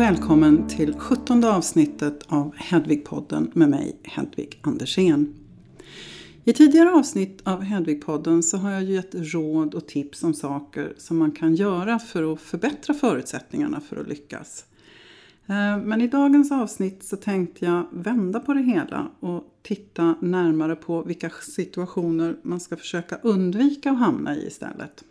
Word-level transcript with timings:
och 0.00 0.06
välkommen 0.06 0.68
till 0.68 0.94
17 0.98 1.44
avsnittet 1.44 2.24
av 2.26 2.54
Hedvigpodden 2.56 3.50
med 3.54 3.70
mig, 3.70 3.96
Hedvig 4.02 4.58
Andersén. 4.62 5.34
I 6.44 6.52
tidigare 6.52 6.90
avsnitt 6.90 7.40
av 7.44 7.62
Hedvigpodden 7.62 8.42
så 8.42 8.56
har 8.56 8.70
jag 8.70 8.82
gett 8.82 9.14
råd 9.14 9.74
och 9.74 9.88
tips 9.88 10.24
om 10.24 10.34
saker 10.34 10.94
som 10.98 11.18
man 11.18 11.32
kan 11.32 11.54
göra 11.54 11.98
för 11.98 12.32
att 12.32 12.40
förbättra 12.40 12.94
förutsättningarna 12.94 13.80
för 13.80 13.96
att 13.96 14.08
lyckas. 14.08 14.64
Eh, 15.46 15.78
men 15.84 16.00
i 16.00 16.08
dagens 16.08 16.52
avsnitt 16.52 17.04
så 17.04 17.16
tänkte 17.16 17.64
jag 17.64 17.86
vända 17.92 18.40
på 18.40 18.54
det 18.54 18.62
hela 18.62 19.10
och 19.20 19.44
titta 19.62 20.14
närmare 20.20 20.76
på 20.76 21.02
vilka 21.02 21.30
situationer 21.30 22.36
man 22.42 22.60
ska 22.60 22.76
försöka 22.76 23.16
undvika 23.22 23.90
att 23.90 23.98
hamna 23.98 24.36
i 24.36 24.46
istället. 24.46 25.04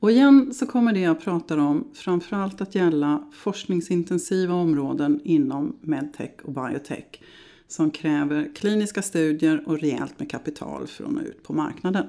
Och 0.00 0.10
igen 0.10 0.54
så 0.54 0.66
kommer 0.66 0.92
det 0.92 1.00
jag 1.00 1.20
pratar 1.20 1.58
om 1.58 1.90
framförallt 1.94 2.60
att 2.60 2.74
gälla 2.74 3.28
forskningsintensiva 3.32 4.54
områden 4.54 5.20
inom 5.24 5.76
medtech 5.80 6.30
och 6.42 6.52
biotech 6.52 7.20
som 7.68 7.90
kräver 7.90 8.54
kliniska 8.54 9.02
studier 9.02 9.62
och 9.66 9.80
rejält 9.80 10.18
med 10.18 10.30
kapital 10.30 10.86
för 10.86 11.04
att 11.04 11.10
nå 11.10 11.20
ut 11.20 11.42
på 11.42 11.52
marknaden. 11.52 12.06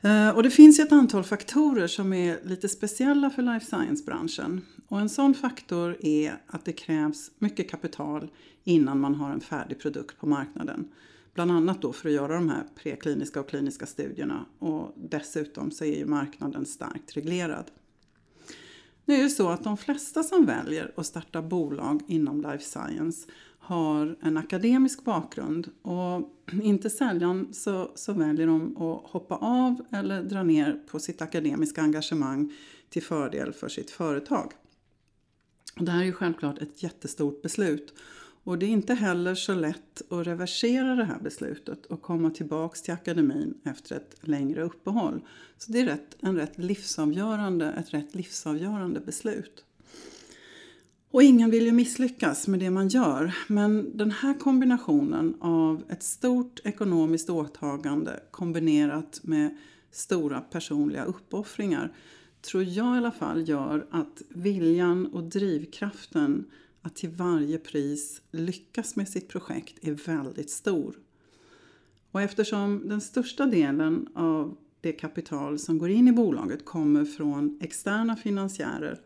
Eh, 0.00 0.28
och 0.28 0.42
det 0.42 0.50
finns 0.50 0.78
ju 0.78 0.82
ett 0.82 0.92
antal 0.92 1.24
faktorer 1.24 1.86
som 1.86 2.12
är 2.12 2.38
lite 2.44 2.68
speciella 2.68 3.30
för 3.30 3.42
life 3.42 3.66
science-branschen. 3.66 4.62
Och 4.88 5.00
en 5.00 5.08
sån 5.08 5.34
faktor 5.34 5.96
är 6.00 6.34
att 6.46 6.64
det 6.64 6.72
krävs 6.72 7.30
mycket 7.38 7.70
kapital 7.70 8.30
innan 8.64 9.00
man 9.00 9.14
har 9.14 9.30
en 9.30 9.40
färdig 9.40 9.80
produkt 9.80 10.20
på 10.20 10.26
marknaden. 10.26 10.88
Bland 11.34 11.50
annat 11.50 11.82
då 11.82 11.92
för 11.92 12.08
att 12.08 12.14
göra 12.14 12.34
de 12.34 12.48
här 12.48 12.64
prekliniska 12.74 13.40
och 13.40 13.48
kliniska 13.48 13.86
studierna 13.86 14.46
och 14.58 14.94
dessutom 14.96 15.70
så 15.70 15.84
är 15.84 15.98
ju 15.98 16.06
marknaden 16.06 16.66
starkt 16.66 17.16
reglerad. 17.16 17.70
Nu 19.04 19.14
är 19.14 19.22
det 19.22 19.30
så 19.30 19.48
att 19.48 19.64
de 19.64 19.76
flesta 19.76 20.22
som 20.22 20.46
väljer 20.46 20.92
att 20.96 21.06
starta 21.06 21.42
bolag 21.42 22.02
inom 22.08 22.40
life 22.40 22.64
science 22.64 23.28
har 23.58 24.16
en 24.20 24.36
akademisk 24.36 25.04
bakgrund 25.04 25.70
och 25.82 26.30
inte 26.62 26.90
sällan 26.90 27.54
så, 27.54 27.90
så 27.94 28.12
väljer 28.12 28.46
de 28.46 28.76
att 28.76 29.10
hoppa 29.10 29.36
av 29.36 29.84
eller 29.90 30.22
dra 30.22 30.42
ner 30.42 30.82
på 30.86 30.98
sitt 30.98 31.22
akademiska 31.22 31.82
engagemang 31.82 32.52
till 32.88 33.02
fördel 33.02 33.52
för 33.52 33.68
sitt 33.68 33.90
företag. 33.90 34.52
Och 35.76 35.84
det 35.84 35.92
här 35.92 36.00
är 36.00 36.04
ju 36.04 36.12
självklart 36.12 36.58
ett 36.58 36.82
jättestort 36.82 37.42
beslut 37.42 37.94
och 38.44 38.58
det 38.58 38.66
är 38.66 38.70
inte 38.70 38.94
heller 38.94 39.34
så 39.34 39.54
lätt 39.54 40.12
att 40.12 40.26
reversera 40.26 40.94
det 40.94 41.04
här 41.04 41.18
beslutet 41.20 41.86
och 41.86 42.02
komma 42.02 42.30
tillbaks 42.30 42.82
till 42.82 42.94
akademin 42.94 43.54
efter 43.64 43.96
ett 43.96 44.16
längre 44.20 44.62
uppehåll. 44.62 45.20
Så 45.58 45.72
det 45.72 45.80
är 45.80 45.84
rätt, 45.84 46.16
en 46.20 46.36
rätt 46.36 46.58
livsavgörande, 46.58 47.72
ett 47.72 47.94
rätt 47.94 48.14
livsavgörande 48.14 49.00
beslut. 49.00 49.64
Och 51.10 51.22
ingen 51.22 51.50
vill 51.50 51.66
ju 51.66 51.72
misslyckas 51.72 52.48
med 52.48 52.60
det 52.60 52.70
man 52.70 52.88
gör, 52.88 53.34
men 53.48 53.96
den 53.96 54.10
här 54.10 54.38
kombinationen 54.38 55.36
av 55.40 55.82
ett 55.88 56.02
stort 56.02 56.60
ekonomiskt 56.64 57.30
åtagande 57.30 58.20
kombinerat 58.30 59.20
med 59.22 59.56
stora 59.90 60.40
personliga 60.40 61.04
uppoffringar 61.04 61.92
tror 62.40 62.62
jag 62.62 62.94
i 62.94 62.98
alla 62.98 63.10
fall 63.10 63.48
gör 63.48 63.86
att 63.90 64.22
viljan 64.28 65.06
och 65.06 65.22
drivkraften 65.22 66.44
att 66.84 66.96
till 66.96 67.10
varje 67.10 67.58
pris 67.58 68.22
lyckas 68.30 68.96
med 68.96 69.08
sitt 69.08 69.28
projekt 69.28 69.78
är 69.82 69.92
väldigt 69.92 70.50
stor. 70.50 70.98
Och 72.10 72.22
eftersom 72.22 72.88
den 72.88 73.00
största 73.00 73.46
delen 73.46 74.08
av 74.14 74.56
det 74.80 74.92
kapital 74.92 75.58
som 75.58 75.78
går 75.78 75.88
in 75.88 76.08
i 76.08 76.12
bolaget 76.12 76.64
kommer 76.64 77.04
från 77.04 77.58
externa 77.60 78.16
finansiärer 78.16 79.00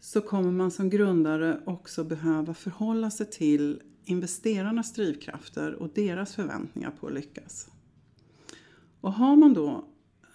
så 0.00 0.20
kommer 0.20 0.50
man 0.50 0.70
som 0.70 0.90
grundare 0.90 1.60
också 1.64 2.04
behöva 2.04 2.54
förhålla 2.54 3.10
sig 3.10 3.30
till 3.30 3.82
investerarnas 4.04 4.92
drivkrafter 4.92 5.72
och 5.74 5.90
deras 5.94 6.34
förväntningar 6.34 6.90
på 6.90 7.06
att 7.06 7.14
lyckas. 7.14 7.68
Och 9.00 9.12
har 9.12 9.36
man 9.36 9.54
då 9.54 9.84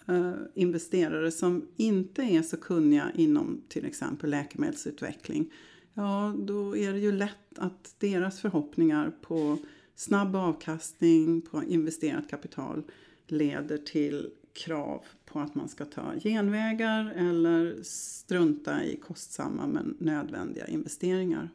eh, 0.08 0.32
investerare 0.54 1.30
som 1.30 1.68
inte 1.76 2.22
är 2.22 2.42
så 2.42 2.56
kunniga 2.56 3.10
inom 3.14 3.62
till 3.68 3.84
exempel 3.86 4.30
läkemedelsutveckling 4.30 5.52
ja 5.96 6.34
då 6.38 6.76
är 6.76 6.92
det 6.92 6.98
ju 6.98 7.12
lätt 7.12 7.58
att 7.58 7.94
deras 7.98 8.40
förhoppningar 8.40 9.12
på 9.22 9.58
snabb 9.94 10.36
avkastning 10.36 11.42
på 11.42 11.64
investerat 11.64 12.30
kapital 12.30 12.82
leder 13.26 13.78
till 13.78 14.30
krav 14.52 15.04
på 15.24 15.40
att 15.40 15.54
man 15.54 15.68
ska 15.68 15.84
ta 15.84 16.12
genvägar 16.22 17.12
eller 17.16 17.82
strunta 17.82 18.84
i 18.84 18.96
kostsamma 18.96 19.66
men 19.66 19.96
nödvändiga 19.98 20.66
investeringar. 20.66 21.50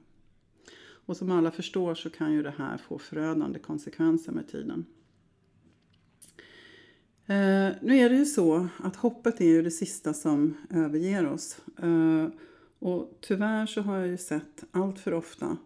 Och 1.06 1.18
som 1.18 1.32
alla 1.32 1.52
förstår 1.52 1.96
så 1.96 2.10
kan 2.10 2.34
ju 2.34 2.44
det 2.44 2.54
här 2.58 2.78
få 2.78 3.00
förödande 3.00 3.60
konsekvenser 3.60 4.32
med 4.32 4.48
tiden. 4.48 4.86
Eh, 7.26 7.70
nu 7.82 7.98
är 7.98 8.10
det 8.10 8.16
ju 8.16 8.26
så 8.26 8.68
att 8.78 8.96
hoppet 8.96 9.42
är 9.42 9.46
ju 9.46 9.62
det 9.62 9.72
sista 9.72 10.14
som 10.14 10.58
överger 10.70 11.26
oss. 11.26 11.58
Eh, 11.82 12.28
och 12.82 13.18
tyvärr 13.22 13.66
så 13.66 13.82
har 13.82 13.98
jag 13.98 14.08
ju 14.08 14.18
sett 14.18 14.64
allt 14.72 15.00
för 15.00 15.14
ofta 15.14 15.58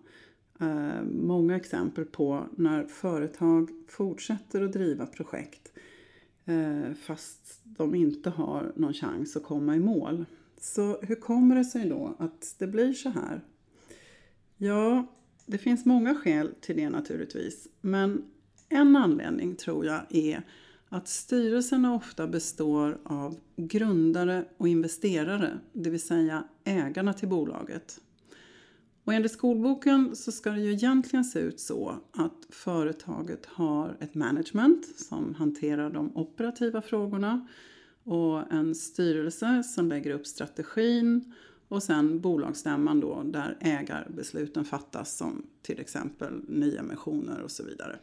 eh, 0.60 1.04
många 1.04 1.56
exempel 1.56 2.06
på 2.06 2.48
när 2.58 2.84
företag 2.84 3.70
fortsätter 3.88 4.62
att 4.62 4.74
driva 4.74 5.06
projekt 5.06 5.72
eh, 6.46 6.94
fast 6.94 7.60
de 7.64 7.96
inte 7.96 8.30
har 8.30 8.72
någon 8.76 8.94
chans 8.94 9.36
att 9.36 9.44
komma 9.44 9.76
i 9.76 9.80
mål. 9.80 10.26
Så 10.58 11.02
hur 11.02 11.16
kommer 11.16 11.56
det 11.56 11.66
sig 11.66 11.90
då 11.90 12.16
att 12.20 12.56
det 12.58 12.68
blir 12.68 12.94
så 12.94 13.10
här? 13.10 13.42
Ja, 14.58 15.08
det 15.46 15.58
finns 15.58 15.86
många 15.86 16.16
skäl 16.16 16.54
till 16.62 16.76
det 16.78 16.90
naturligtvis. 16.90 17.68
Men 17.82 18.24
en 18.70 18.96
anledning 18.96 19.56
tror 19.56 19.86
jag 19.86 20.02
är 20.10 20.44
att 20.90 21.08
styrelserna 21.08 21.96
ofta 21.96 22.28
består 22.28 22.98
av 23.04 23.40
grundare 23.56 24.46
och 24.58 24.68
investerare, 24.68 25.60
det 25.74 25.90
vill 25.90 26.02
säga 26.02 26.44
ägarna 26.64 27.14
till 27.14 27.28
bolaget. 27.28 28.00
Och 29.04 29.14
enligt 29.14 29.32
skolboken 29.32 30.16
så 30.16 30.32
ska 30.32 30.52
det 30.52 30.62
ju 30.62 30.74
egentligen 30.74 31.26
se 31.26 31.40
ut 31.40 31.60
så 31.60 31.96
att 32.12 32.46
företaget 32.50 33.46
har 33.46 33.98
ett 34.00 34.16
management 34.16 34.86
som 34.98 35.36
hanterar 35.36 35.90
de 35.90 36.18
operativa 36.18 36.82
frågorna 36.82 37.48
och 38.04 38.54
en 38.54 38.76
styrelse 38.76 39.64
som 39.64 39.90
lägger 39.90 40.12
upp 40.12 40.28
strategin 40.28 41.34
och 41.68 41.84
sen 41.84 42.22
bolagsstämman 42.22 43.00
då 43.00 43.24
där 43.24 43.58
ägarbesluten 43.62 44.66
fattas 44.66 45.18
som 45.18 45.46
till 45.62 45.80
exempel 45.80 46.44
nyemissioner 46.48 47.42
och 47.42 47.52
så 47.52 47.64
vidare. 47.64 48.00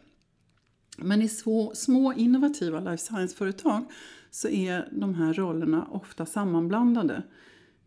Men 0.98 1.22
i 1.22 1.28
små, 1.28 1.72
små 1.74 2.12
innovativa 2.12 2.80
life 2.80 3.02
science-företag 3.02 3.84
så 4.30 4.48
är 4.48 4.88
de 4.92 5.14
här 5.14 5.32
rollerna 5.34 5.88
ofta 5.90 6.26
sammanblandade. 6.26 7.22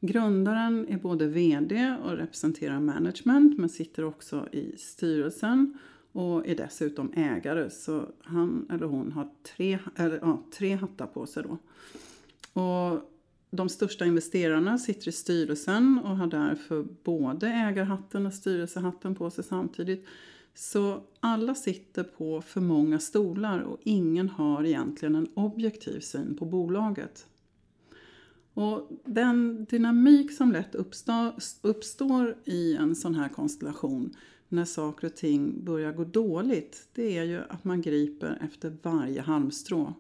Grundaren 0.02 0.88
är 0.90 0.98
både 0.98 1.28
VD 1.28 1.96
och 2.04 2.12
representerar 2.12 2.80
management 2.80 3.58
men 3.58 3.70
sitter 3.70 4.04
också 4.04 4.48
i 4.52 4.78
styrelsen 4.78 5.78
och 6.12 6.48
är 6.48 6.56
dessutom 6.56 7.12
ägare 7.16 7.70
så 7.70 8.06
han 8.24 8.68
eller 8.72 8.86
hon 8.86 9.12
har 9.12 9.30
tre, 9.56 9.80
eller, 9.96 10.20
ja, 10.22 10.44
tre 10.58 10.76
hattar 10.76 11.08
på 11.08 11.26
sig 11.26 11.44
då. 11.44 11.58
Och 12.62 13.12
de 13.56 13.70
största 13.70 14.06
investerarna 14.06 14.78
sitter 14.78 15.08
i 15.08 15.12
styrelsen 15.12 16.00
och 16.04 16.18
har 16.18 16.28
därför 16.28 16.86
både 17.04 17.48
ägarhatten 17.48 18.26
och 18.26 18.34
styrelsehatten 18.34 19.16
på 19.16 19.30
sig 19.30 19.44
samtidigt. 19.44 20.06
Så 20.54 21.04
alla 21.20 21.56
sitter 21.56 22.04
på 22.04 22.42
för 22.42 22.62
många 22.62 23.00
stolar 23.00 23.60
och 23.60 23.80
ingen 23.84 24.30
har 24.30 24.64
egentligen 24.64 25.16
en 25.16 25.28
objektiv 25.34 26.00
syn 26.00 26.38
på 26.38 26.46
bolaget. 26.46 27.28
Och 28.54 28.90
den 29.06 29.66
dynamik 29.66 30.32
som 30.32 30.52
lätt 30.52 30.76
uppstår, 31.62 32.38
i 32.46 32.76
en 32.76 32.96
sån 32.96 33.16
här 33.16 33.30
konstellation 33.30 34.16
när 34.50 34.66
saker 34.66 35.08
och 35.08 35.16
ting 35.16 35.66
börjar 35.66 35.92
gå 35.92 36.04
dåligt, 36.04 36.88
det 36.94 37.18
är 37.18 37.24
ju 37.24 37.42
att 37.50 37.64
man 37.64 37.82
griper 37.82 38.38
efter 38.42 38.78
varje 38.82 39.22
halmstrå. 39.22 39.94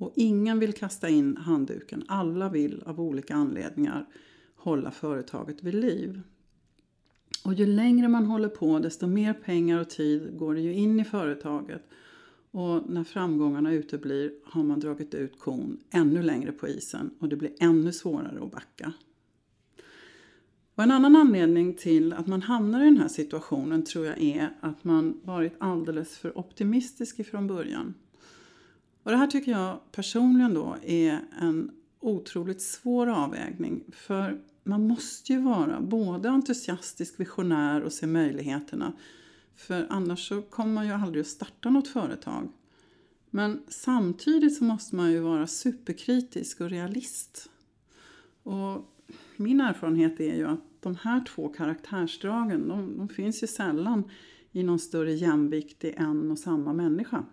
Och 0.00 0.12
ingen 0.16 0.58
vill 0.58 0.72
kasta 0.72 1.08
in 1.08 1.36
handduken, 1.36 2.04
alla 2.08 2.48
vill 2.48 2.82
av 2.86 3.00
olika 3.00 3.34
anledningar 3.34 4.06
hålla 4.56 4.90
företaget 4.90 5.62
vid 5.62 5.74
liv. 5.74 6.20
Och 7.44 7.54
ju 7.54 7.66
längre 7.66 8.08
man 8.08 8.26
håller 8.26 8.48
på 8.48 8.78
desto 8.78 9.06
mer 9.06 9.34
pengar 9.34 9.80
och 9.80 9.90
tid 9.90 10.36
går 10.38 10.54
det 10.54 10.60
ju 10.60 10.74
in 10.74 11.00
i 11.00 11.04
företaget. 11.04 11.82
Och 12.50 12.90
när 12.90 13.04
framgångarna 13.04 13.72
uteblir 13.72 14.32
har 14.44 14.62
man 14.62 14.80
dragit 14.80 15.14
ut 15.14 15.38
kon 15.38 15.78
ännu 15.90 16.22
längre 16.22 16.52
på 16.52 16.68
isen 16.68 17.10
och 17.18 17.28
det 17.28 17.36
blir 17.36 17.52
ännu 17.60 17.92
svårare 17.92 18.44
att 18.44 18.52
backa. 18.52 18.92
Och 20.74 20.82
en 20.82 20.90
annan 20.90 21.16
anledning 21.16 21.74
till 21.74 22.12
att 22.12 22.26
man 22.26 22.42
hamnar 22.42 22.80
i 22.80 22.84
den 22.84 22.98
här 22.98 23.08
situationen 23.08 23.84
tror 23.84 24.06
jag 24.06 24.22
är 24.22 24.50
att 24.60 24.84
man 24.84 25.20
varit 25.24 25.54
alldeles 25.58 26.18
för 26.18 26.38
optimistisk 26.38 27.18
ifrån 27.18 27.46
början. 27.46 27.94
Och 29.02 29.10
det 29.10 29.16
här 29.16 29.26
tycker 29.26 29.52
jag 29.52 29.78
personligen 29.92 30.54
då 30.54 30.76
är 30.82 31.20
en 31.40 31.70
otroligt 32.00 32.62
svår 32.62 33.06
avvägning. 33.06 33.84
För 33.92 34.40
man 34.64 34.86
måste 34.86 35.32
ju 35.32 35.40
vara 35.40 35.80
både 35.80 36.30
entusiastisk, 36.30 37.20
visionär 37.20 37.80
och 37.80 37.92
se 37.92 38.06
möjligheterna. 38.06 38.92
För 39.56 39.86
annars 39.90 40.28
så 40.28 40.42
kommer 40.42 40.72
man 40.72 40.86
ju 40.86 40.92
aldrig 40.92 41.20
att 41.20 41.26
starta 41.26 41.70
något 41.70 41.88
företag. 41.88 42.48
Men 43.30 43.62
samtidigt 43.68 44.56
så 44.56 44.64
måste 44.64 44.96
man 44.96 45.12
ju 45.12 45.20
vara 45.20 45.46
superkritisk 45.46 46.60
och 46.60 46.70
realist. 46.70 47.50
Och 48.42 48.94
min 49.36 49.60
erfarenhet 49.60 50.20
är 50.20 50.36
ju 50.36 50.46
att 50.46 50.60
de 50.80 50.96
här 50.96 51.24
två 51.24 51.48
karaktärsdragen 51.48 52.68
de, 52.68 52.98
de 52.98 53.08
finns 53.08 53.42
ju 53.42 53.46
sällan 53.46 54.04
i 54.52 54.62
någon 54.62 54.78
större 54.78 55.12
jämvikt 55.12 55.84
i 55.84 55.94
en 55.96 56.30
och 56.30 56.38
samma 56.38 56.72
människa. 56.72 57.24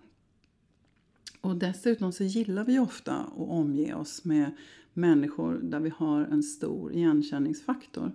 Och 1.47 1.55
dessutom 1.55 2.11
så 2.11 2.23
gillar 2.23 2.63
vi 2.63 2.79
ofta 2.79 3.15
att 3.15 3.33
omge 3.37 3.93
oss 3.93 4.25
med 4.25 4.51
människor 4.93 5.59
där 5.63 5.79
vi 5.79 5.89
har 5.89 6.21
en 6.21 6.43
stor 6.43 6.93
igenkänningsfaktor. 6.93 8.11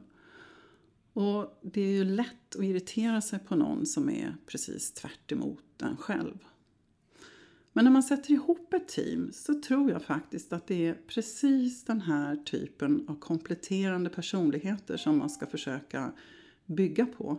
Och 1.13 1.61
det 1.63 1.81
är 1.81 1.93
ju 1.93 2.05
lätt 2.05 2.57
att 2.57 2.65
irritera 2.65 3.21
sig 3.21 3.39
på 3.39 3.57
någon 3.57 3.87
som 3.87 4.11
är 4.11 4.37
precis 4.47 4.93
tvärt 4.93 5.33
emot 5.33 5.83
en 5.83 5.97
själv. 5.97 6.39
Men 7.73 7.85
när 7.85 7.93
man 7.93 8.03
sätter 8.03 8.31
ihop 8.31 8.75
ett 8.75 8.89
team 8.89 9.31
så 9.33 9.61
tror 9.61 9.91
jag 9.91 10.03
faktiskt 10.03 10.53
att 10.53 10.67
det 10.67 10.87
är 10.87 10.95
precis 11.07 11.85
den 11.85 12.01
här 12.01 12.37
typen 12.37 13.09
av 13.09 13.15
kompletterande 13.15 14.11
personligheter 14.11 14.97
som 14.97 15.19
man 15.19 15.31
ska 15.31 15.47
försöka 15.47 16.13
bygga 16.67 17.07
på. 17.07 17.39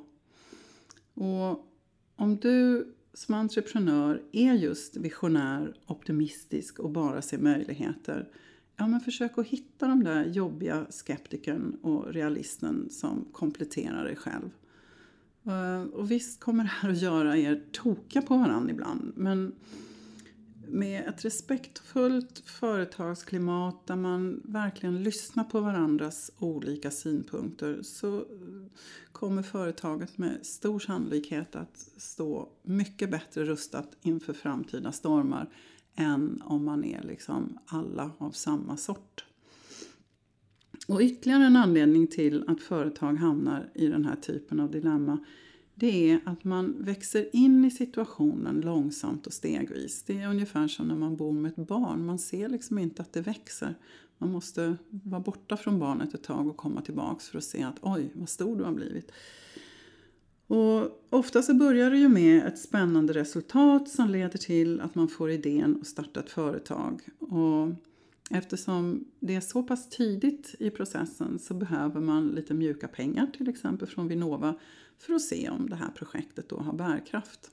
Och 1.14 1.68
om 2.16 2.38
du 2.42 2.88
som 3.14 3.36
entreprenör 3.36 4.22
är 4.32 4.54
just 4.54 4.98
visionär, 4.98 5.76
optimistisk 5.88 6.80
och 6.80 6.90
bara 6.90 7.22
ser 7.22 7.38
möjligheter 7.38 8.30
ja, 8.78 8.88
men 8.88 9.00
försök 9.00 9.38
att 9.38 9.48
hitta 9.48 9.88
de 9.88 10.04
där 10.04 10.26
jobbiga 10.26 10.86
skeptikern 10.90 11.78
och 11.82 12.14
realisten 12.14 12.90
som 12.90 13.26
kompletterar 13.32 14.04
dig 14.04 14.16
själv. 14.16 14.50
Eh, 15.46 15.84
och 15.84 16.12
visst 16.12 16.40
kommer 16.40 16.64
det 16.64 16.70
här 16.70 16.90
att 16.90 17.02
göra 17.02 17.38
er 17.38 17.64
toka 17.72 18.22
på 18.22 18.38
varandra 18.38 18.72
ibland 18.72 19.12
men 19.16 19.56
med 20.74 21.08
ett 21.08 21.26
respektfullt 21.26 22.40
företagsklimat 22.46 23.88
där 23.88 23.96
man 23.96 24.42
verkligen 24.44 25.04
lyssnar 25.04 25.44
på 25.44 25.60
varandras 25.60 26.32
olika 26.40 26.92
synpunkter 26.92 27.80
så 27.82 28.26
kommer 29.12 29.44
företaget 29.44 30.18
med 30.18 30.46
stor 30.46 30.80
sannolikhet 30.80 31.56
att 31.56 31.78
stå 31.98 32.50
mycket 32.64 33.12
bättre 33.12 33.46
rustat 33.46 33.98
inför 34.02 34.34
framtida 34.34 34.92
stormar 34.92 35.50
än 35.96 36.42
om 36.46 36.66
man 36.66 36.84
är 36.84 37.04
liksom 37.04 37.60
alla 37.66 38.12
av 38.18 38.32
samma 38.32 38.78
sort. 38.78 39.26
Och 40.88 41.02
ytterligare 41.02 41.46
en 41.46 41.56
anledning 41.56 42.08
till 42.08 42.44
att 42.48 42.62
företag 42.62 43.14
hamnar 43.14 43.70
i 43.76 43.88
den 43.88 44.06
här 44.06 44.16
typen 44.16 44.60
av 44.60 44.72
dilemma 44.72 45.18
det 45.76 46.12
är 46.12 46.20
att 46.26 46.44
man 46.44 46.76
växer 46.80 47.36
in 47.36 47.66
i 47.66 47.72
situationen 47.72 48.62
långsamt 48.62 49.28
och 49.28 49.34
stegvis. 49.34 50.04
Det 50.04 50.22
är 50.22 50.28
ungefär 50.28 50.68
som 50.68 50.88
när 50.88 50.96
man 50.96 51.16
bor 51.16 51.32
med 51.32 51.52
ett 51.52 51.68
barn. 51.68 52.06
Man 52.06 52.20
ser 52.20 52.50
liksom 52.50 52.80
inte 52.80 53.02
att 53.02 53.14
det 53.14 53.22
växer. 53.22 53.76
Man 54.18 54.32
måste 54.32 54.78
vara 54.90 55.22
borta 55.22 55.58
från 55.58 55.80
barnet 55.80 56.14
ett 56.14 56.24
tag 56.24 56.48
och 56.48 56.58
komma 56.58 56.82
tillbaks 56.82 57.30
för 57.30 57.38
att 57.38 57.44
se 57.44 57.64
att 57.64 57.78
oj, 57.82 58.12
vad 58.14 58.30
stor 58.30 58.58
du 58.58 58.64
har 58.64 58.72
blivit. 58.72 59.12
Och 60.48 61.06
ofta 61.10 61.42
så 61.42 61.54
börjar 61.54 61.92
det 61.92 61.98
ju 61.98 62.10
med 62.10 62.48
ett 62.48 62.60
spännande 62.60 63.14
resultat 63.14 63.90
som 63.90 64.10
leder 64.10 64.38
till 64.38 64.82
att 64.82 64.96
man 64.96 65.08
får 65.08 65.32
idén 65.32 65.78
att 65.82 65.88
starta 65.88 66.20
ett 66.20 66.30
företag. 66.30 67.02
Och 67.20 67.70
eftersom 68.30 69.06
det 69.20 69.36
är 69.36 69.42
så 69.42 69.64
pass 69.64 69.90
tidigt 69.90 70.56
i 70.60 70.70
processen 70.70 71.40
så 71.40 71.54
behöver 71.54 72.02
man 72.02 72.28
lite 72.28 72.54
mjuka 72.54 72.88
pengar 72.88 73.28
till 73.38 73.50
exempel 73.50 73.88
från 73.88 74.08
Vinnova 74.08 74.56
för 75.06 75.14
att 75.14 75.22
se 75.22 75.50
om 75.50 75.70
det 75.70 75.76
här 75.76 75.90
projektet 75.90 76.50
då 76.50 76.58
har 76.58 76.74
bärkraft. 76.74 77.52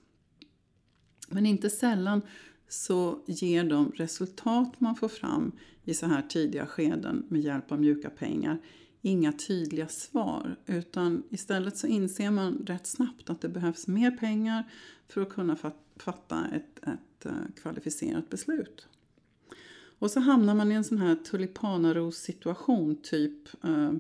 Men 1.29 1.47
inte 1.47 1.71
sällan 1.71 2.23
så 2.69 3.23
ger 3.27 3.65
de 3.65 3.93
resultat 3.97 4.81
man 4.81 4.97
får 4.97 5.09
fram 5.09 5.53
i 5.85 5.95
så 5.95 6.07
här 6.07 6.23
tidiga 6.23 6.67
skeden 6.67 7.27
med 7.29 7.41
hjälp 7.41 7.73
av 7.73 7.81
mjuka 7.81 8.11
pengar 8.11 8.59
inga 9.03 9.33
tydliga 9.33 9.89
svar 9.89 10.57
utan 10.67 11.23
istället 11.31 11.77
så 11.77 11.87
inser 11.87 12.31
man 12.31 12.65
rätt 12.67 12.87
snabbt 12.87 13.31
att 13.31 13.41
det 13.41 13.49
behövs 13.49 13.87
mer 13.87 14.11
pengar 14.11 14.71
för 15.09 15.23
att 15.23 15.29
kunna 15.29 15.57
fatta 15.97 16.47
ett, 16.53 16.89
ett 16.89 17.27
eh, 17.27 17.33
kvalificerat 17.63 18.31
beslut. 18.31 18.89
Och 19.99 20.11
så 20.11 20.21
hamnar 20.21 20.55
man 20.55 20.73
i 20.73 20.75
en 20.75 20.85
sån 20.85 20.99
här 20.99 21.15
tulipanaros-situation 21.15 22.97
typ 23.03 23.65
eh, 23.65 23.93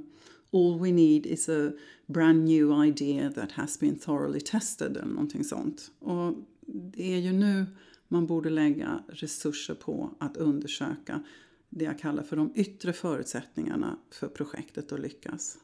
All 0.52 0.78
we 0.78 0.92
need 0.92 1.26
is 1.26 1.48
a 1.48 1.72
brand 2.06 2.44
new 2.44 2.84
idea 2.86 3.30
that 3.30 3.52
has 3.52 3.80
been 3.80 3.98
thoroughly 3.98 4.40
tested 4.40 4.96
eller 4.96 5.12
någonting 5.12 5.44
sånt. 5.44 5.90
Och 5.98 6.34
det 6.66 7.14
är 7.14 7.18
ju 7.18 7.32
nu 7.32 7.66
man 8.08 8.26
borde 8.26 8.50
lägga 8.50 9.02
resurser 9.08 9.74
på 9.74 10.10
att 10.18 10.36
undersöka 10.36 11.22
det 11.68 11.84
jag 11.84 11.98
kallar 11.98 12.22
för 12.22 12.36
de 12.36 12.52
yttre 12.54 12.92
förutsättningarna 12.92 13.98
för 14.10 14.28
projektet 14.28 14.92
att 14.92 15.00
lyckas. 15.00 15.58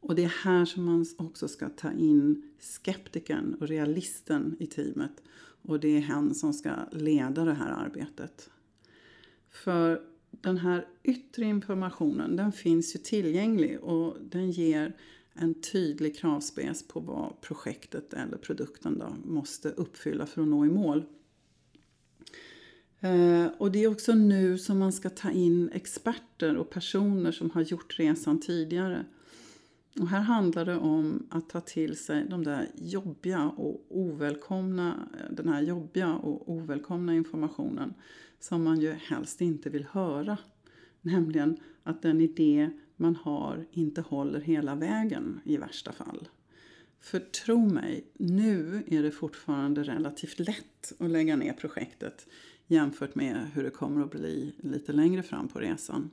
Och 0.00 0.14
det 0.14 0.24
är 0.24 0.34
här 0.44 0.64
som 0.64 0.84
man 0.84 1.06
också 1.18 1.48
ska 1.48 1.68
ta 1.68 1.92
in 1.92 2.50
skeptikern 2.60 3.54
och 3.60 3.68
realisten 3.68 4.56
i 4.58 4.66
teamet. 4.66 5.22
Och 5.62 5.80
det 5.80 5.96
är 5.96 6.00
hen 6.00 6.34
som 6.34 6.52
ska 6.52 6.70
leda 6.92 7.44
det 7.44 7.54
här 7.54 7.70
arbetet. 7.70 8.50
För 9.50 10.02
den 10.30 10.58
här 10.58 10.86
yttre 11.02 11.44
informationen 11.44 12.36
den 12.36 12.52
finns 12.52 12.94
ju 12.94 12.98
tillgänglig 12.98 13.80
och 13.80 14.16
den 14.30 14.50
ger 14.50 14.96
en 15.34 15.54
tydlig 15.54 16.16
kravspec 16.16 16.88
på 16.88 17.00
vad 17.00 17.40
projektet 17.40 18.14
eller 18.14 18.36
produkten 18.36 18.98
då 18.98 19.16
måste 19.24 19.68
uppfylla 19.70 20.26
för 20.26 20.42
att 20.42 20.48
nå 20.48 20.66
i 20.66 20.68
mål. 20.68 21.04
Eh, 23.00 23.46
och 23.58 23.72
det 23.72 23.84
är 23.84 23.88
också 23.88 24.14
nu 24.14 24.58
som 24.58 24.78
man 24.78 24.92
ska 24.92 25.10
ta 25.10 25.30
in 25.30 25.70
experter 25.72 26.56
och 26.56 26.70
personer 26.70 27.32
som 27.32 27.50
har 27.50 27.62
gjort 27.62 27.98
resan 27.98 28.40
tidigare. 28.40 29.04
Och 30.00 30.08
här 30.08 30.20
handlar 30.20 30.64
det 30.64 30.76
om 30.76 31.26
att 31.30 31.48
ta 31.48 31.60
till 31.60 31.96
sig 31.96 32.26
de 32.30 32.44
där 32.44 32.68
jobbiga 32.74 33.48
och 33.48 33.86
ovälkomna, 33.88 35.08
den 35.30 35.48
här 35.48 35.62
jobbiga 35.62 36.14
och 36.14 36.52
ovälkomna 36.52 37.14
informationen 37.14 37.94
som 38.40 38.64
man 38.64 38.80
ju 38.80 38.92
helst 38.92 39.40
inte 39.40 39.70
vill 39.70 39.84
höra. 39.84 40.38
Nämligen 41.00 41.56
att 41.82 42.02
den 42.02 42.20
idé 42.20 42.70
man 42.96 43.16
har 43.16 43.66
inte 43.72 44.00
håller 44.00 44.40
hela 44.40 44.74
vägen 44.74 45.40
i 45.44 45.56
värsta 45.56 45.92
fall. 45.92 46.28
För 47.00 47.20
tro 47.20 47.68
mig, 47.68 48.04
nu 48.14 48.82
är 48.86 49.02
det 49.02 49.10
fortfarande 49.10 49.82
relativt 49.82 50.38
lätt 50.38 50.92
att 50.98 51.10
lägga 51.10 51.36
ner 51.36 51.52
projektet 51.52 52.26
jämfört 52.66 53.14
med 53.14 53.50
hur 53.54 53.62
det 53.62 53.70
kommer 53.70 54.04
att 54.04 54.10
bli 54.10 54.54
lite 54.58 54.92
längre 54.92 55.22
fram 55.22 55.48
på 55.48 55.58
resan. 55.58 56.10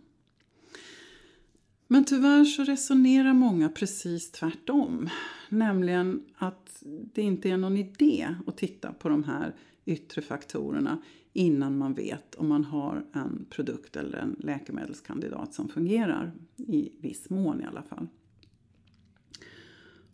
Men 1.88 2.06
tyvärr 2.06 2.46
så 2.46 2.64
resonerar 2.64 3.34
många 3.34 3.70
precis 3.70 4.32
tvärtom. 4.32 5.10
Nämligen 5.50 6.24
att 6.38 6.84
det 7.14 7.22
inte 7.22 7.50
är 7.50 7.58
någon 7.58 7.78
idé 7.78 8.36
att 8.48 8.58
titta 8.58 8.94
på 8.94 9.10
de 9.10 9.24
här 9.24 9.56
yttre 9.86 10.22
faktorerna 10.22 11.02
innan 11.34 11.78
man 11.78 11.94
vet 11.94 12.36
om 12.36 12.48
man 12.48 12.66
har 12.66 13.06
en 13.14 13.46
produkt 13.50 13.96
eller 13.96 14.18
en 14.18 14.36
läkemedelskandidat 14.40 15.54
som 15.54 15.70
fungerar. 15.70 16.34
I 16.56 16.92
viss 17.00 17.30
mån 17.30 17.62
i 17.62 17.66
alla 17.66 17.84
fall. 17.84 18.08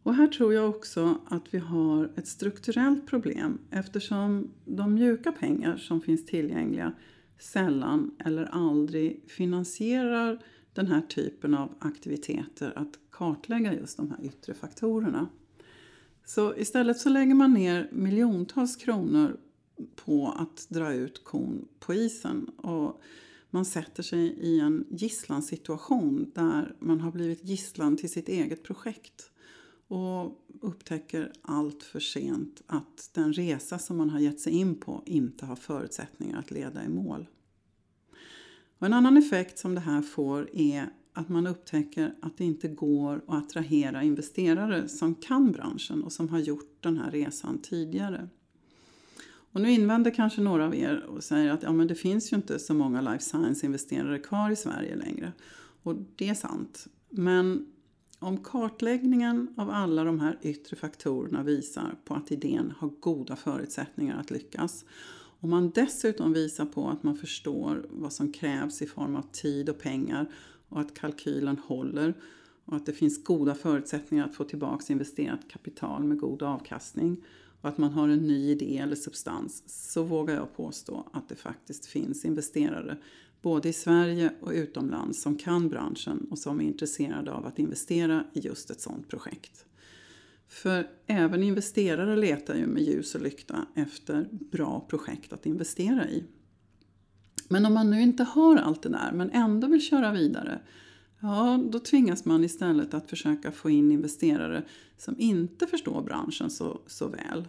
Och 0.04 0.16
här 0.16 0.28
tror 0.28 0.54
jag 0.54 0.70
också 0.70 1.18
att 1.26 1.54
vi 1.54 1.58
har 1.58 2.12
ett 2.16 2.28
strukturellt 2.28 3.08
problem 3.08 3.58
eftersom 3.70 4.52
de 4.66 4.94
mjuka 4.94 5.32
pengar 5.32 5.78
som 5.78 6.02
finns 6.02 6.26
tillgängliga 6.26 6.94
sällan 7.40 8.12
eller 8.20 8.46
aldrig 8.46 9.24
finansierar 9.28 10.40
den 10.74 10.88
här 10.88 11.02
typen 11.02 11.54
av 11.54 11.76
aktiviteter 11.80 12.74
att 12.76 13.00
kartlägga 13.12 13.74
just 13.74 13.98
de 13.98 14.12
här 14.12 14.26
yttre 14.26 14.54
faktorerna. 14.54 15.30
Så 16.26 16.56
istället 16.56 17.00
så 17.00 17.10
lägger 17.10 17.36
man 17.36 17.54
ner 17.54 17.90
miljontals 17.92 18.76
kronor 18.76 19.38
på 19.96 20.28
att 20.28 20.70
dra 20.70 20.94
ut 20.94 21.24
kon 21.24 21.68
på 21.80 21.94
isen 21.94 22.46
och 22.46 23.02
man 23.50 23.66
sätter 23.66 24.04
sig 24.04 24.20
i 24.20 24.60
en 24.60 24.86
gisslansituation 24.90 26.32
där 26.36 26.76
man 26.80 27.02
har 27.02 27.12
blivit 27.12 27.44
gisslan 27.44 27.98
till 27.98 28.10
sitt 28.10 28.30
eget 28.30 28.64
projekt 28.64 29.32
och 29.88 30.46
upptäcker 30.62 31.32
allt 31.42 31.84
för 31.84 32.00
sent 32.00 32.62
att 32.68 33.10
den 33.14 33.34
resa 33.34 33.80
som 33.80 33.98
man 33.98 34.10
har 34.10 34.20
gett 34.20 34.40
sig 34.40 34.54
in 34.54 34.76
på 34.76 35.04
inte 35.06 35.46
har 35.46 35.56
förutsättningar 35.56 36.40
att 36.40 36.52
leda 36.52 36.84
i 36.84 36.90
mål. 36.90 37.28
Och 38.82 38.88
en 38.88 38.94
annan 38.94 39.18
effekt 39.18 39.60
som 39.60 39.76
det 39.76 39.82
här 39.82 40.02
får 40.02 40.50
är 40.54 40.90
att 41.14 41.30
man 41.30 41.48
upptäcker 41.48 42.16
att 42.22 42.38
det 42.38 42.44
inte 42.44 42.68
går 42.68 43.16
att 43.28 43.44
attrahera 43.44 44.04
investerare 44.04 44.88
som 44.88 45.16
kan 45.16 45.52
branschen 45.52 46.04
och 46.04 46.12
som 46.12 46.30
har 46.30 46.40
gjort 46.40 46.78
den 46.80 46.98
här 46.98 47.12
resan 47.12 47.58
tidigare. 47.62 48.30
Och 49.52 49.62
nu 49.62 49.72
invänder 49.72 50.12
kanske 50.12 50.42
några 50.42 50.66
av 50.66 50.76
er 50.76 51.06
och 51.08 51.24
säger 51.24 51.52
att 51.52 51.64
ja, 51.64 51.72
men 51.72 51.88
det 51.88 51.96
finns 51.96 52.34
ju 52.34 52.36
inte 52.36 52.60
så 52.60 52.74
många 52.74 53.02
life 53.02 53.24
science-investerare 53.24 54.20
kvar 54.20 54.52
i 54.52 54.56
Sverige 54.56 54.96
längre. 54.96 55.32
Och 55.84 55.96
det 56.16 56.30
är 56.30 56.34
sant. 56.34 56.88
Men 57.10 57.68
om 58.20 58.38
kartläggningen 58.38 59.54
av 59.58 59.70
alla 59.70 60.04
de 60.04 60.20
här 60.20 60.40
yttre 60.42 60.78
faktorerna 60.78 61.44
visar 61.44 61.96
på 62.06 62.14
att 62.14 62.32
idén 62.32 62.74
har 62.78 62.90
goda 62.90 63.36
förutsättningar 63.36 64.20
att 64.20 64.32
lyckas 64.32 64.86
om 65.44 65.50
man 65.50 65.70
dessutom 65.70 66.34
visar 66.34 66.66
på 66.66 66.90
att 66.90 67.04
man 67.04 67.16
förstår 67.16 67.86
vad 67.90 68.14
som 68.14 68.32
krävs 68.32 68.82
i 68.82 68.86
form 68.86 69.16
av 69.16 69.26
tid 69.32 69.70
och 69.70 69.80
pengar 69.80 70.32
och 70.70 70.80
att 70.80 70.94
kalkylen 70.94 71.58
håller 71.58 72.14
och 72.66 72.76
att 72.76 72.86
det 72.86 72.94
finns 72.94 73.24
goda 73.24 73.56
förutsättningar 73.56 74.26
att 74.26 74.36
få 74.36 74.44
tillbaka 74.44 74.94
investerat 74.94 75.50
kapital 75.50 76.04
med 76.04 76.20
god 76.20 76.44
avkastning 76.44 77.24
och 77.62 77.70
att 77.70 77.78
man 77.78 77.92
har 77.92 78.10
en 78.10 78.28
ny 78.28 78.50
idé 78.52 78.78
eller 78.78 78.96
substans 78.96 79.64
så 79.66 80.04
vågar 80.04 80.36
jag 80.36 80.56
påstå 80.56 81.08
att 81.14 81.30
det 81.30 81.36
faktiskt 81.36 81.86
finns 81.86 82.26
investerare 82.26 82.98
både 83.42 83.70
i 83.70 83.74
Sverige 83.74 84.34
och 84.42 84.52
utomlands 84.52 85.22
som 85.22 85.38
kan 85.38 85.70
branschen 85.70 86.28
och 86.32 86.40
som 86.40 86.62
är 86.62 86.66
intresserade 86.66 87.32
av 87.32 87.46
att 87.46 87.60
investera 87.60 88.24
i 88.34 88.40
just 88.40 88.70
ett 88.70 88.82
sådant 88.82 89.10
projekt. 89.10 89.66
För 90.52 90.88
även 91.08 91.44
investerare 91.44 92.16
letar 92.16 92.56
ju 92.56 92.68
med 92.68 92.84
ljus 92.84 93.16
och 93.16 93.22
lykta 93.22 93.66
efter 93.76 94.30
bra 94.32 94.86
projekt 94.90 95.34
att 95.34 95.46
investera 95.46 96.10
i. 96.10 96.24
Men 97.50 97.66
om 97.66 97.74
man 97.74 97.90
nu 97.90 98.02
inte 98.02 98.24
har 98.24 98.58
allt 98.58 98.82
det 98.82 98.90
där 98.90 99.12
men 99.12 99.32
ändå 99.32 99.68
vill 99.68 99.82
köra 99.82 100.12
vidare 100.12 100.62
Ja, 101.22 101.64
då 101.72 101.80
tvingas 101.80 102.26
man 102.26 102.44
istället 102.44 102.94
att 102.94 103.10
försöka 103.10 103.52
få 103.52 103.70
in 103.70 103.92
investerare 103.92 104.64
som 104.98 105.20
inte 105.20 105.68
förstår 105.68 106.02
branschen 106.02 106.50
så, 106.50 106.82
så 106.88 107.08
väl. 107.08 107.48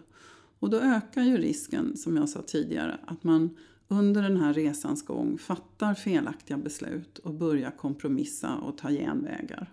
Och 0.59 0.69
då 0.69 0.79
ökar 0.79 1.21
ju 1.21 1.37
risken, 1.37 1.97
som 1.97 2.17
jag 2.17 2.29
sa 2.29 2.41
tidigare, 2.41 2.99
att 3.05 3.23
man 3.23 3.57
under 3.87 4.21
den 4.21 4.37
här 4.37 4.53
resans 4.53 5.05
gång 5.05 5.37
fattar 5.37 5.93
felaktiga 5.93 6.57
beslut 6.57 7.17
och 7.17 7.33
börjar 7.33 7.71
kompromissa 7.71 8.55
och 8.55 8.77
ta 8.77 8.89
genvägar. 8.89 9.71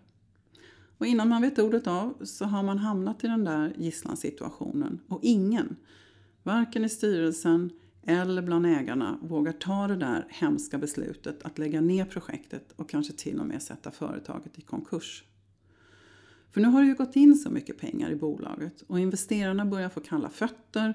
Och 1.01 1.07
innan 1.07 1.29
man 1.29 1.43
vet 1.43 1.59
ordet 1.59 1.87
av 1.87 2.15
så 2.25 2.45
har 2.45 2.63
man 2.63 2.79
hamnat 2.79 3.25
i 3.25 3.27
den 3.27 3.45
där 3.45 3.75
gisslansituationen. 3.77 5.01
Och 5.09 5.21
ingen, 5.23 5.77
varken 6.43 6.85
i 6.85 6.89
styrelsen 6.89 7.71
eller 8.03 8.43
bland 8.43 8.67
ägarna 8.67 9.19
vågar 9.23 9.53
ta 9.53 9.87
det 9.87 9.97
där 9.97 10.27
hemska 10.29 10.79
beslutet 10.79 11.43
att 11.43 11.59
lägga 11.59 11.81
ner 11.81 12.05
projektet 12.05 12.73
och 12.77 12.89
kanske 12.89 13.13
till 13.13 13.41
och 13.41 13.47
med 13.47 13.63
sätta 13.63 13.91
företaget 13.91 14.59
i 14.59 14.61
konkurs. 14.63 15.25
För 16.51 16.61
nu 16.61 16.69
har 16.69 16.81
det 16.81 16.89
ju 16.89 16.95
gått 16.95 17.17
in 17.17 17.37
så 17.37 17.51
mycket 17.51 17.79
pengar 17.79 18.11
i 18.11 18.17
bolaget 18.17 18.83
och 18.87 19.01
investerarna 19.01 19.65
börjar 19.65 19.89
få 19.89 20.01
kalla 20.01 20.29
fötter. 20.29 20.95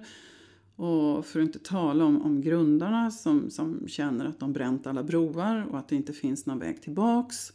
Och 0.75 1.25
för 1.25 1.39
att 1.39 1.45
inte 1.45 1.59
tala 1.59 2.05
om, 2.05 2.21
om 2.21 2.41
grundarna 2.41 3.11
som, 3.11 3.49
som 3.49 3.87
känner 3.87 4.25
att 4.25 4.39
de 4.39 4.53
bränt 4.53 4.87
alla 4.87 5.03
broar 5.03 5.65
och 5.69 5.79
att 5.79 5.87
det 5.87 5.95
inte 5.95 6.13
finns 6.13 6.45
någon 6.45 6.59
väg 6.59 6.81
tillbaks 6.81 7.53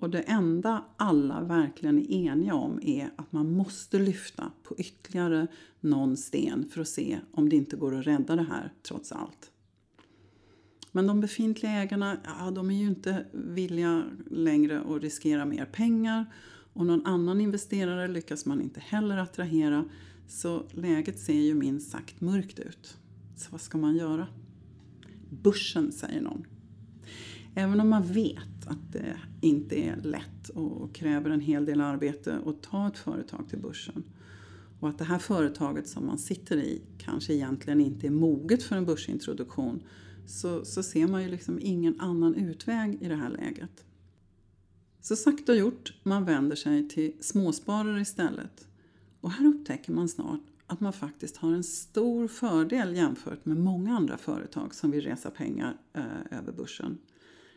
och 0.00 0.10
det 0.10 0.20
enda 0.20 0.84
alla 0.96 1.40
verkligen 1.40 1.98
är 1.98 2.12
eniga 2.12 2.54
om 2.54 2.80
är 2.82 3.10
att 3.16 3.32
man 3.32 3.52
måste 3.52 3.98
lyfta 3.98 4.50
på 4.62 4.74
ytterligare 4.78 5.46
någon 5.80 6.16
sten 6.16 6.68
för 6.70 6.80
att 6.80 6.88
se 6.88 7.18
om 7.32 7.48
det 7.48 7.56
inte 7.56 7.76
går 7.76 7.94
att 7.98 8.06
rädda 8.06 8.36
det 8.36 8.42
här 8.42 8.72
trots 8.82 9.12
allt. 9.12 9.50
Men 10.92 11.06
de 11.06 11.20
befintliga 11.20 11.72
ägarna, 11.72 12.16
ja, 12.24 12.50
de 12.50 12.70
är 12.70 12.74
ju 12.74 12.86
inte 12.86 13.26
villiga 13.32 14.04
längre 14.30 14.80
att 14.80 15.02
riskera 15.02 15.44
mer 15.44 15.64
pengar 15.64 16.26
och 16.72 16.86
någon 16.86 17.06
annan 17.06 17.40
investerare 17.40 18.08
lyckas 18.08 18.46
man 18.46 18.62
inte 18.62 18.80
heller 18.80 19.16
attrahera 19.16 19.84
så 20.28 20.66
läget 20.70 21.18
ser 21.18 21.40
ju 21.40 21.54
minst 21.54 21.90
sagt 21.90 22.20
mörkt 22.20 22.58
ut. 22.58 22.96
Så 23.36 23.48
vad 23.50 23.60
ska 23.60 23.78
man 23.78 23.96
göra? 23.96 24.26
Börsen, 25.30 25.92
säger 25.92 26.20
någon. 26.20 26.46
Även 27.54 27.80
om 27.80 27.88
man 27.88 28.02
vet 28.02 28.66
att 28.66 28.92
det 28.92 29.16
inte 29.40 29.76
är 29.76 29.96
lätt 29.96 30.48
och 30.48 30.94
kräver 30.94 31.30
en 31.30 31.40
hel 31.40 31.64
del 31.64 31.80
arbete 31.80 32.38
att 32.46 32.62
ta 32.62 32.88
ett 32.88 32.98
företag 32.98 33.48
till 33.48 33.58
börsen 33.58 34.04
och 34.80 34.88
att 34.88 34.98
det 34.98 35.04
här 35.04 35.18
företaget 35.18 35.88
som 35.88 36.06
man 36.06 36.18
sitter 36.18 36.56
i 36.56 36.82
kanske 36.98 37.34
egentligen 37.34 37.80
inte 37.80 38.06
är 38.06 38.10
moget 38.10 38.62
för 38.62 38.76
en 38.76 38.86
börsintroduktion 38.86 39.82
så, 40.26 40.64
så 40.64 40.82
ser 40.82 41.06
man 41.06 41.22
ju 41.22 41.28
liksom 41.28 41.58
ingen 41.62 42.00
annan 42.00 42.34
utväg 42.34 43.02
i 43.02 43.08
det 43.08 43.16
här 43.16 43.30
läget. 43.30 43.84
Så 45.00 45.16
sagt 45.16 45.48
och 45.48 45.56
gjort, 45.56 45.94
man 46.02 46.24
vänder 46.24 46.56
sig 46.56 46.88
till 46.88 47.12
småsparare 47.20 48.00
istället. 48.00 48.68
Och 49.20 49.30
här 49.30 49.46
upptäcker 49.46 49.92
man 49.92 50.08
snart 50.08 50.40
att 50.66 50.80
man 50.80 50.92
faktiskt 50.92 51.36
har 51.36 51.52
en 51.52 51.64
stor 51.64 52.28
fördel 52.28 52.96
jämfört 52.96 53.44
med 53.44 53.56
många 53.56 53.96
andra 53.96 54.18
företag 54.18 54.74
som 54.74 54.90
vill 54.90 55.04
resa 55.04 55.30
pengar 55.30 55.76
eh, 55.92 56.38
över 56.38 56.52
börsen. 56.52 56.98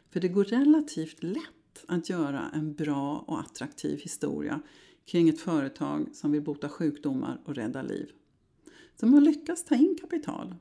För 0.09 0.19
det 0.19 0.27
går 0.27 0.43
relativt 0.43 1.23
lätt 1.23 1.85
att 1.87 2.09
göra 2.09 2.49
en 2.53 2.73
bra 2.73 3.23
och 3.27 3.39
attraktiv 3.39 3.99
historia 3.99 4.61
kring 5.05 5.29
ett 5.29 5.39
företag 5.39 6.09
som 6.13 6.31
vill 6.31 6.41
bota 6.41 6.69
sjukdomar 6.69 7.41
och 7.45 7.55
rädda 7.55 7.81
liv. 7.81 8.11
Som 8.95 9.13
har 9.13 9.21
lyckats 9.21 9.65
ta 9.65 9.75
in 9.75 9.97
kapital. 10.01 10.55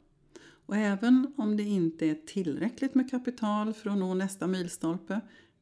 Och 0.66 0.76
även 0.76 1.32
om 1.36 1.56
det 1.56 1.62
inte 1.62 2.06
är 2.06 2.14
tillräckligt 2.14 2.94
med 2.94 3.10
kapital 3.10 3.74
för 3.74 3.90
att 3.90 3.98
nå 3.98 4.14
nästa 4.14 4.46
milstolpe, 4.46 5.20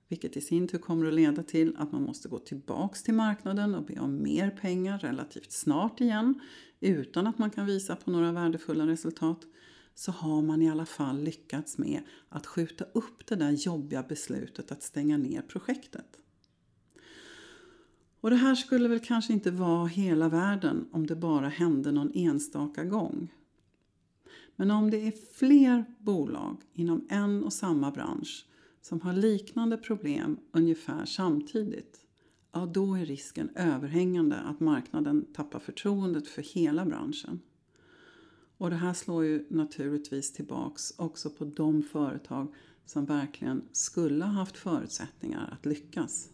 vilket 0.09 0.37
i 0.37 0.41
sin 0.41 0.69
tur 0.69 0.79
kommer 0.79 1.07
att 1.07 1.15
leda 1.15 1.43
till 1.43 1.77
att 1.77 1.93
man 1.93 2.03
måste 2.03 2.29
gå 2.29 2.39
tillbaks 2.39 3.03
till 3.03 3.15
marknaden 3.15 3.75
och 3.75 3.85
be 3.85 4.01
om 4.01 4.23
mer 4.23 4.51
pengar 4.51 4.99
relativt 4.99 5.53
snart 5.53 6.01
igen 6.01 6.41
utan 6.81 7.27
att 7.27 7.39
man 7.39 7.51
kan 7.51 7.67
visa 7.67 7.97
på 7.97 8.11
några 8.11 8.33
värdefulla 8.33 8.87
resultat, 8.87 9.41
så 9.95 10.13
har 10.13 10.43
man 10.43 10.63
i 10.63 10.71
alla 10.71 10.87
fall 10.87 11.23
lyckats 11.23 11.79
med 11.79 12.03
att 12.29 12.47
skjuta 12.47 12.85
upp 12.85 13.27
det 13.27 13.37
där 13.37 13.51
jobbiga 13.51 14.03
beslutet 14.03 14.73
att 14.73 14.83
stänga 14.83 15.17
ner 15.17 15.43
projektet. 15.43 16.19
Och 18.21 18.31
det 18.31 18.37
här 18.37 18.55
skulle 18.55 18.89
väl 18.89 19.01
kanske 19.01 19.33
inte 19.33 19.51
vara 19.51 19.87
hela 19.87 20.29
världen 20.29 20.89
om 20.93 21.07
det 21.07 21.17
bara 21.17 21.49
hände 21.49 21.93
någon 21.93 22.13
enstaka 22.15 22.85
gång. 22.85 23.33
Men 24.57 24.71
om 24.71 24.91
det 24.91 25.07
är 25.07 25.13
fler 25.35 25.85
bolag 25.99 26.57
inom 26.73 27.07
en 27.11 27.45
och 27.45 27.53
samma 27.53 27.91
bransch 27.91 28.47
som 28.81 29.01
har 29.01 29.13
liknande 29.13 29.77
problem 29.77 30.39
ungefär 30.53 31.05
samtidigt, 31.05 32.01
ja 32.53 32.67
då 32.67 32.95
är 32.95 33.05
risken 33.05 33.49
överhängande 33.55 34.37
att 34.37 34.61
marknaden 34.61 35.27
tappar 35.33 35.59
förtroendet 35.59 36.29
för 36.29 36.43
hela 36.43 36.85
branschen. 36.85 37.41
Och 38.59 38.71
det 38.71 38.77
här 38.77 38.93
slår 38.93 39.25
ju 39.25 39.47
naturligtvis 39.49 40.33
tillbaks 40.33 40.95
också 40.97 41.31
på 41.31 41.45
de 41.45 41.83
företag 41.83 42.55
som 42.87 43.05
verkligen 43.05 43.63
skulle 43.73 44.25
ha 44.25 44.33
haft 44.33 44.57
förutsättningar 44.57 45.49
att 45.53 45.67
lyckas. 45.67 46.31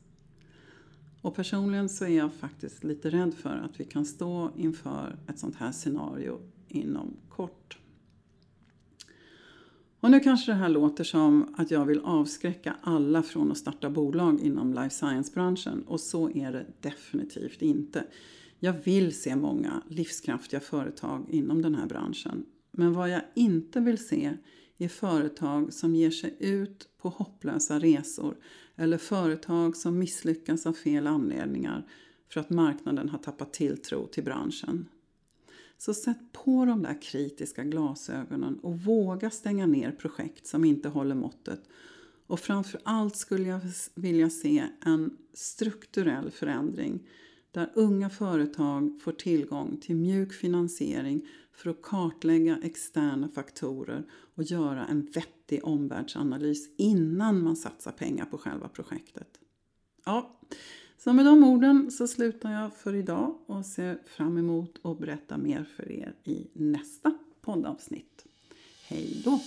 Och 1.22 1.34
personligen 1.34 1.88
så 1.88 2.04
är 2.04 2.16
jag 2.16 2.32
faktiskt 2.32 2.84
lite 2.84 3.10
rädd 3.10 3.34
för 3.34 3.56
att 3.56 3.80
vi 3.80 3.84
kan 3.84 4.04
stå 4.04 4.50
inför 4.56 5.18
ett 5.26 5.38
sånt 5.38 5.56
här 5.56 5.72
scenario 5.72 6.40
inom 6.68 7.16
kort. 7.28 7.78
Och 10.00 10.10
nu 10.10 10.20
kanske 10.20 10.52
det 10.52 10.56
här 10.56 10.68
låter 10.68 11.04
som 11.04 11.54
att 11.58 11.70
jag 11.70 11.84
vill 11.84 12.00
avskräcka 12.00 12.76
alla 12.82 13.22
från 13.22 13.50
att 13.50 13.58
starta 13.58 13.90
bolag 13.90 14.40
inom 14.40 14.74
life 14.74 14.90
science-branschen 14.90 15.82
och 15.86 16.00
så 16.00 16.30
är 16.30 16.52
det 16.52 16.66
definitivt 16.80 17.62
inte. 17.62 18.04
Jag 18.62 18.72
vill 18.72 19.20
se 19.20 19.36
många 19.36 19.82
livskraftiga 19.88 20.60
företag 20.60 21.26
inom 21.30 21.62
den 21.62 21.74
här 21.74 21.86
branschen. 21.86 22.46
Men 22.70 22.92
vad 22.92 23.10
jag 23.10 23.22
inte 23.34 23.80
vill 23.80 24.06
se 24.06 24.36
är 24.78 24.88
företag 24.88 25.72
som 25.72 25.94
ger 25.94 26.10
sig 26.10 26.36
ut 26.38 26.88
på 26.98 27.08
hopplösa 27.08 27.78
resor 27.78 28.36
eller 28.76 28.98
företag 28.98 29.76
som 29.76 29.98
misslyckas 29.98 30.66
av 30.66 30.72
fel 30.72 31.06
anledningar 31.06 31.86
för 32.32 32.40
att 32.40 32.50
marknaden 32.50 33.08
har 33.08 33.18
tappat 33.18 33.52
tilltro 33.52 34.06
till 34.06 34.24
branschen. 34.24 34.88
Så 35.78 35.94
sätt 35.94 36.32
på 36.32 36.64
de 36.64 36.82
där 36.82 37.02
kritiska 37.02 37.64
glasögonen 37.64 38.58
och 38.58 38.80
våga 38.80 39.30
stänga 39.30 39.66
ner 39.66 39.92
projekt 39.92 40.46
som 40.46 40.64
inte 40.64 40.88
håller 40.88 41.14
måttet. 41.14 41.62
Och 42.26 42.40
framför 42.40 42.80
allt 42.84 43.16
skulle 43.16 43.48
jag 43.48 43.60
vilja 43.94 44.30
se 44.30 44.64
en 44.80 45.16
strukturell 45.34 46.30
förändring 46.30 47.08
där 47.52 47.70
unga 47.74 48.10
företag 48.10 49.00
får 49.02 49.12
tillgång 49.12 49.76
till 49.76 49.96
mjuk 49.96 50.32
finansiering 50.32 51.28
för 51.52 51.70
att 51.70 51.82
kartlägga 51.82 52.58
externa 52.62 53.28
faktorer 53.28 54.04
och 54.34 54.42
göra 54.42 54.86
en 54.86 55.10
vettig 55.14 55.64
omvärldsanalys 55.64 56.68
innan 56.76 57.42
man 57.42 57.56
satsar 57.56 57.92
pengar 57.92 58.24
på 58.24 58.38
själva 58.38 58.68
projektet. 58.68 59.28
Ja, 60.04 60.40
så 60.98 61.12
med 61.12 61.24
de 61.24 61.44
orden 61.44 61.90
så 61.90 62.08
slutar 62.08 62.52
jag 62.52 62.74
för 62.74 62.94
idag 62.94 63.38
och 63.46 63.66
ser 63.66 63.98
fram 64.06 64.38
emot 64.38 64.80
att 64.82 64.98
berätta 64.98 65.38
mer 65.38 65.64
för 65.76 65.92
er 65.92 66.14
i 66.24 66.46
nästa 66.52 67.18
poddavsnitt. 67.40 68.24
Hej 68.88 69.22
då! 69.24 69.40